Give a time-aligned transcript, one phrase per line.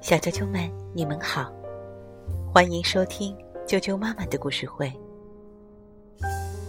[0.00, 1.50] 小啾啾们，你们好，
[2.52, 3.34] 欢迎收听
[3.66, 4.92] 啾啾妈妈的故事会。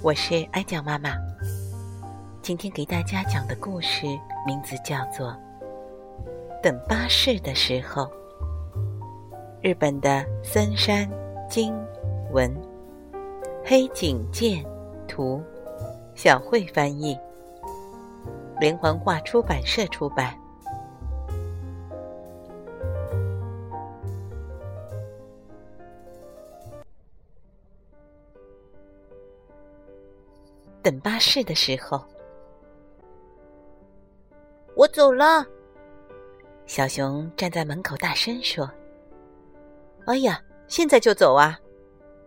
[0.01, 1.15] 我是哀酱妈妈，
[2.41, 4.05] 今天给大家讲的故事
[4.45, 5.31] 名字叫做
[6.63, 8.03] 《等巴士的时候》。
[9.61, 11.09] 日本的森山
[11.49, 11.75] 金
[12.31, 12.49] 文，
[13.65, 14.63] 黑井健
[15.05, 15.43] 图，
[16.15, 17.17] 小慧翻译，
[18.57, 20.33] 连环画出版社出版。
[30.87, 32.01] 等巴士的时候，
[34.73, 35.45] 我走了。
[36.65, 38.71] 小熊站在门口大声说
[40.07, 41.59] ：“哎呀，现在就走啊？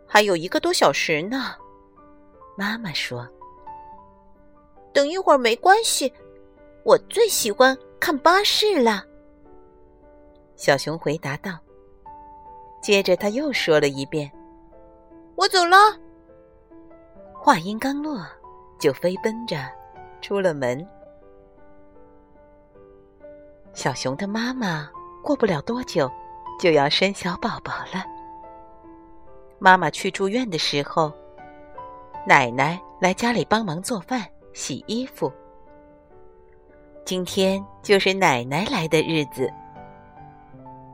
[0.07, 1.55] 还有一个多小时呢。”
[2.55, 3.27] 妈妈说
[4.93, 6.13] ：“等一会儿没关系，
[6.85, 9.03] 我最喜欢看巴士了。”
[10.55, 11.59] 小熊回答道。
[12.83, 14.31] 接着他又说了一遍
[15.35, 15.77] ：“我走了。”
[17.33, 18.23] 话音刚落。
[18.81, 19.59] 就飞奔着
[20.21, 20.85] 出了门。
[23.73, 24.91] 小熊的妈妈
[25.23, 26.11] 过不了多久
[26.59, 28.05] 就要生小宝宝了。
[29.59, 31.13] 妈妈去住院的时候，
[32.27, 35.31] 奶奶来家里帮忙做饭、洗衣服。
[37.05, 39.53] 今天就是奶奶来的日子，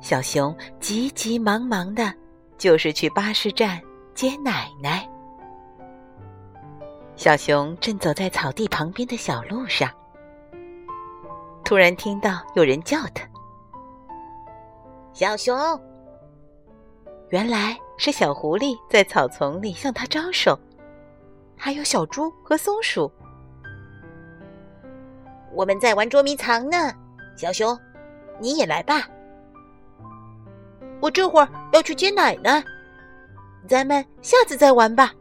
[0.00, 2.12] 小熊急急忙忙的，
[2.58, 3.80] 就是去巴士站
[4.14, 5.08] 接奶奶。
[7.16, 9.90] 小熊正走在草地旁边的小路上，
[11.64, 13.26] 突然听到有人叫他
[15.14, 15.56] ：“小熊！”
[17.30, 20.56] 原来是小狐狸在草丛里向他招手，
[21.56, 23.10] 还有小猪和松鼠。
[25.52, 26.92] 我们在玩捉迷藏呢，
[27.34, 27.76] 小熊，
[28.38, 29.08] 你也来吧。
[31.00, 32.62] 我这会儿要去接奶奶，
[33.66, 35.12] 咱们下次再玩吧。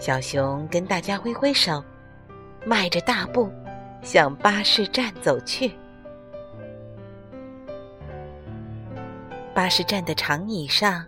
[0.00, 1.84] 小熊跟大家挥挥手，
[2.64, 3.52] 迈着大步
[4.02, 5.70] 向巴士站走去。
[9.52, 11.04] 巴士站的长椅上，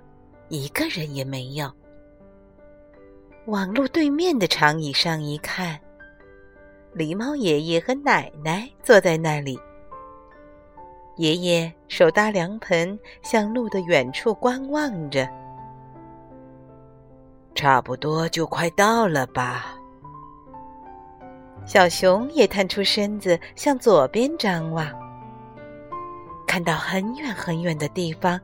[0.51, 1.73] 一个人也没有。
[3.47, 5.81] 往路对面的长椅上一看，
[6.95, 9.59] 狸猫爷爷和奶奶坐在那里。
[11.17, 15.27] 爷爷手搭凉盆，向路的远处观望着。
[17.55, 19.75] 差不多就快到了吧。
[21.65, 24.87] 小熊也探出身子向左边张望，
[26.47, 28.39] 看到很远很远的地方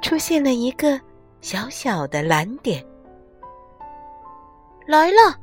[0.00, 1.00] 出现了一个
[1.40, 2.84] 小小的蓝点。
[4.86, 5.36] 来了，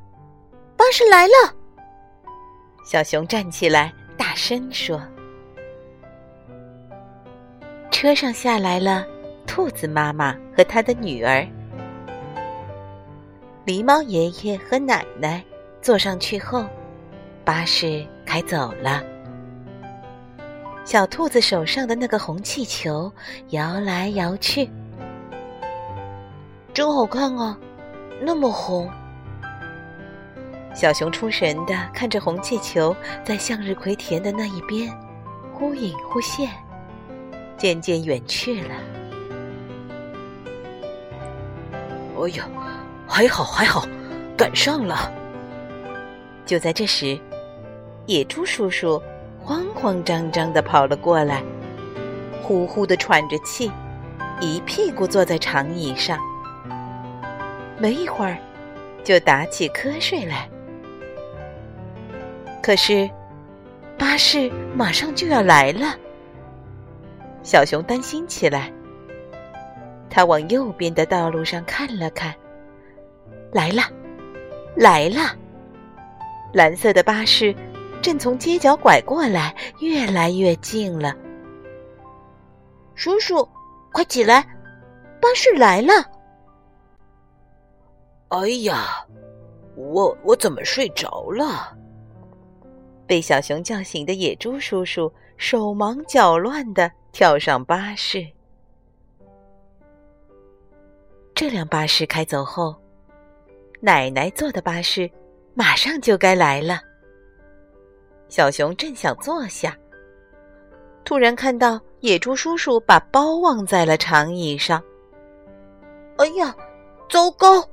[0.78, 1.34] 巴士来了！
[2.86, 5.02] 小熊站起来，大声说
[7.92, 9.06] ：“车上下来了
[9.46, 11.46] 兔子妈妈和她的女儿。”
[13.64, 15.44] 狸猫爷爷和奶奶
[15.84, 16.66] 坐上去后，
[17.46, 19.04] 巴士开走了。
[20.84, 23.12] 小兔子手上的那个红气球
[23.50, 24.68] 摇来摇去，
[26.74, 27.56] 真好看啊，
[28.20, 28.90] 那么红。
[30.74, 34.92] 小熊出神的看着红气球在向日葵田的那一边
[35.54, 36.50] 忽隐忽现，
[37.58, 38.74] 渐渐远去了。
[42.18, 42.50] 哎呀！
[43.12, 43.86] 还好还好，
[44.38, 45.12] 赶上了。
[46.46, 47.20] 就在这时，
[48.06, 49.04] 野猪叔叔
[49.38, 51.44] 慌慌张张的跑了过来，
[52.42, 53.70] 呼呼的喘着气，
[54.40, 56.18] 一屁股坐在长椅上。
[57.78, 58.38] 没一会儿，
[59.04, 60.50] 就打起瞌睡来。
[62.64, 63.10] 可是，
[63.98, 65.98] 巴士马上就要来了，
[67.44, 68.72] 小熊担心起来。
[70.10, 72.34] 他往右边的道路上看了看。
[73.52, 73.84] 来了，
[74.76, 75.38] 来了！
[76.54, 77.54] 蓝色的巴士
[78.02, 81.14] 正从街角拐过来，越来越近了。
[82.96, 83.48] 叔叔，
[83.92, 84.42] 快起来，
[85.22, 85.92] 巴士来了！
[88.30, 89.06] 哎呀，
[89.76, 91.76] 我我怎么睡着了？
[93.06, 98.26] 被小熊叫醒的野猪叔叔手忙脚乱的跳上巴士。
[101.36, 102.74] 这辆巴士开走后。
[103.84, 105.10] 奶奶坐的巴士
[105.56, 106.80] 马上就该来了。
[108.30, 109.76] 小熊正想坐下，
[111.04, 114.82] 突然看到野猪叔叔把包忘在了长椅上。
[116.18, 116.56] 哎呀，
[117.10, 117.68] 糟糕！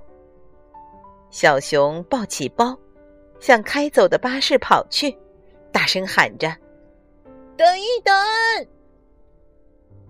[1.30, 2.76] 小熊抱起包，
[3.38, 5.14] 向开走的巴士跑去，
[5.70, 6.48] 大声喊着
[7.54, 8.14] ：“等一等！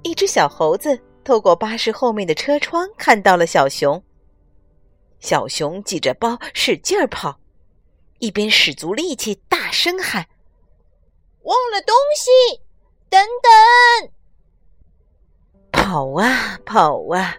[0.04, 4.00] 一只小猴子透过巴士后面的车窗看到了小熊。
[5.20, 7.38] 小熊挤着包使劲儿跑，
[8.18, 10.26] 一边使足力气大声喊
[11.42, 12.60] ：“忘了东西！
[13.08, 14.10] 等等！”
[15.72, 17.36] 跑啊跑啊，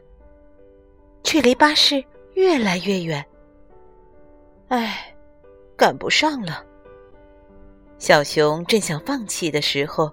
[1.23, 2.03] 却离巴士
[2.33, 3.25] 越来越远。
[4.69, 5.15] 唉，
[5.77, 6.65] 赶不上了。
[7.97, 10.11] 小熊正想放弃的时候，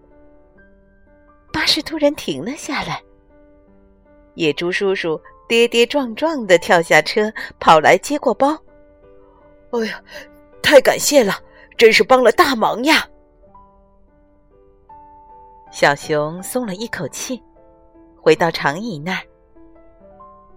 [1.52, 3.02] 巴士突然停了下来。
[4.34, 8.56] 野猪叔叔跌跌撞撞的跳下车，跑来接过包。
[9.70, 10.00] 哎呀，
[10.62, 11.34] 太感谢了，
[11.76, 13.06] 真是帮了大忙呀！
[15.70, 17.43] 小熊松了一口气。
[18.20, 19.22] 回到长椅那儿，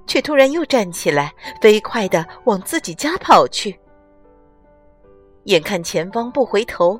[0.07, 1.31] 却突然又站起来，
[1.61, 3.79] 飞快的往自己家跑去。
[5.43, 6.99] 眼看前方不回头，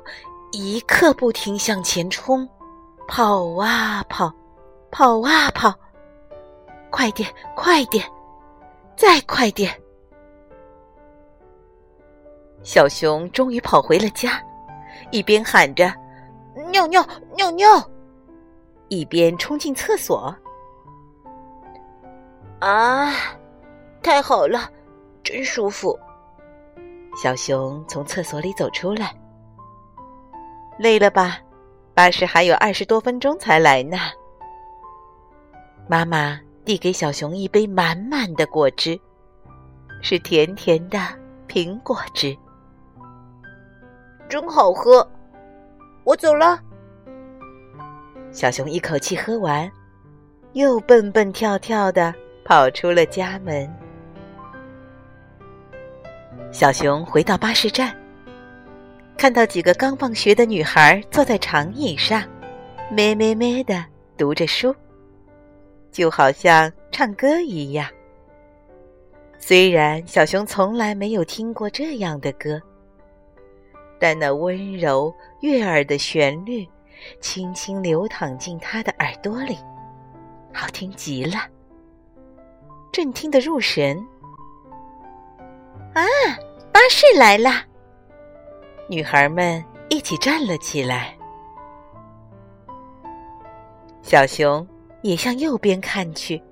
[0.52, 2.48] 一刻不停向前冲，
[3.08, 4.32] 跑啊跑，
[4.92, 5.74] 跑啊跑，
[6.90, 8.04] 快点，快点，
[8.96, 9.70] 再快点！
[12.62, 14.42] 小熊终于跑回了家，
[15.10, 15.92] 一边喊着
[16.70, 17.02] “尿尿，
[17.36, 17.66] 尿尿”，
[18.88, 20.34] 一边冲进厕所。
[22.58, 23.10] 啊，
[24.02, 24.70] 太好了，
[25.22, 25.98] 真舒服！
[27.16, 29.14] 小熊从厕所里走出来，
[30.78, 31.38] 累了吧？
[31.94, 33.96] 巴士还有二十多分钟才来呢。
[35.88, 36.38] 妈妈
[36.70, 38.96] 递给小熊一杯满满的果汁，
[40.02, 41.00] 是甜甜的
[41.48, 42.32] 苹果汁，
[44.28, 45.04] 真好喝。
[46.04, 46.60] 我走了。
[48.30, 49.68] 小熊一口气喝完，
[50.52, 52.14] 又蹦蹦跳跳的。
[52.44, 53.68] 跑出了家门，
[56.52, 57.92] 小熊回到巴士站，
[59.18, 62.22] 看到几个刚放学的女孩坐在长椅上，
[62.92, 63.84] 咩咩咩的
[64.16, 64.72] 读着书，
[65.90, 67.88] 就好像唱歌一样。
[69.38, 72.60] 虽然小熊从来没有听过这样的歌，
[73.98, 76.68] 但那温柔悦耳的旋律，
[77.20, 79.56] 轻轻流淌进他的耳朵里，
[80.52, 81.38] 好听极了。
[82.92, 83.96] 正听得入神，
[85.94, 86.02] 啊！
[86.72, 87.50] 巴士来了，
[88.88, 91.16] 女孩们一起站了起来。
[94.02, 94.66] 小熊
[95.02, 96.42] 也向右边看去，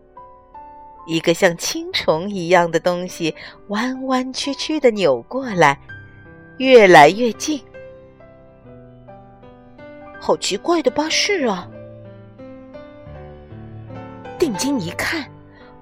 [1.07, 3.35] 一个像青虫一样的东西
[3.69, 5.79] 弯弯曲曲的扭过来，
[6.59, 7.61] 越来越近。
[10.21, 11.69] 好奇怪的巴士啊！
[14.39, 15.29] 定睛一看。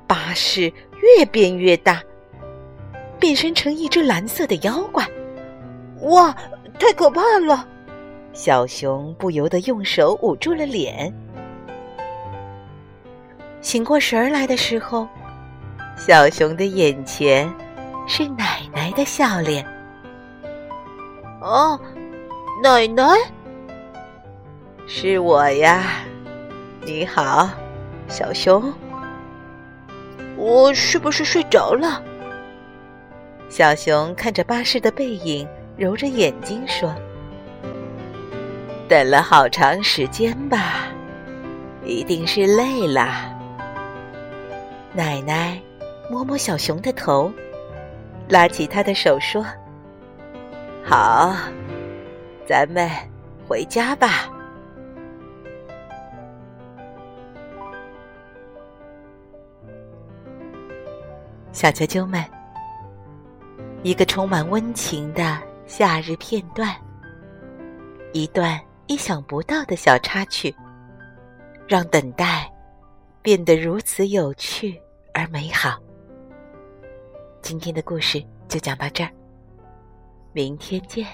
[0.09, 0.73] 巴士
[1.19, 2.01] 越变越大，
[3.19, 5.05] 变身成一只蓝色的妖怪。
[6.03, 6.33] 哇，
[6.79, 7.67] 太可怕了！
[8.33, 11.12] 小熊不由得用手捂住了脸。
[13.61, 15.08] 醒过神来的时候，
[15.97, 17.53] 小熊的眼前
[18.06, 19.67] 是奶奶的笑脸。
[21.41, 21.79] 哦，
[22.62, 23.05] 奶奶，
[24.87, 25.85] 是我呀！
[26.85, 27.50] 你好，
[28.08, 28.73] 小熊。
[30.37, 32.02] 我是不是睡着了？
[33.49, 36.94] 小熊看着巴士的背影，揉着眼睛说
[38.88, 40.88] ：“等了好长时间吧，
[41.85, 43.33] 一定是累了。”
[44.97, 45.61] 奶奶
[46.11, 47.31] 摸摸小熊的头，
[48.31, 49.45] 拉起他的手说
[50.83, 51.37] ：“好，
[52.49, 52.88] 咱们
[53.47, 54.26] 回家吧。”
[61.53, 62.25] 小啾啾们，
[63.83, 66.75] 一个充满温情的夏日片段，
[68.15, 70.57] 一段意想不到的小插曲，
[71.69, 72.50] 让等待
[73.21, 74.81] 变得如此有趣
[75.16, 75.80] 而美好。
[77.40, 79.11] 今天的故事就讲到这儿，
[80.35, 81.06] 明天见。